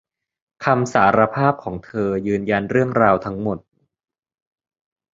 [0.63, 3.57] คำสารภาพของเธอยืนยันเรื่องราวทั้งหมด